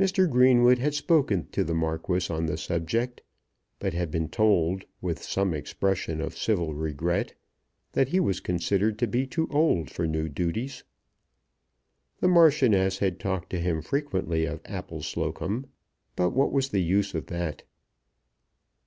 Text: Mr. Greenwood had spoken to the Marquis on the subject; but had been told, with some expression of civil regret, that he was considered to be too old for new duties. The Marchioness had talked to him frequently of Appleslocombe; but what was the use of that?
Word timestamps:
Mr. 0.00 0.26
Greenwood 0.26 0.78
had 0.78 0.94
spoken 0.94 1.46
to 1.50 1.62
the 1.64 1.74
Marquis 1.74 2.32
on 2.32 2.46
the 2.46 2.56
subject; 2.56 3.20
but 3.78 3.92
had 3.92 4.10
been 4.10 4.26
told, 4.26 4.86
with 5.02 5.22
some 5.22 5.52
expression 5.52 6.22
of 6.22 6.34
civil 6.34 6.72
regret, 6.72 7.34
that 7.92 8.08
he 8.08 8.18
was 8.18 8.40
considered 8.40 8.98
to 8.98 9.06
be 9.06 9.26
too 9.26 9.46
old 9.50 9.90
for 9.90 10.06
new 10.06 10.30
duties. 10.30 10.82
The 12.20 12.28
Marchioness 12.28 13.00
had 13.00 13.20
talked 13.20 13.50
to 13.50 13.60
him 13.60 13.82
frequently 13.82 14.46
of 14.46 14.62
Appleslocombe; 14.64 15.66
but 16.16 16.30
what 16.30 16.50
was 16.50 16.70
the 16.70 16.82
use 16.82 17.12
of 17.14 17.26
that? 17.26 17.64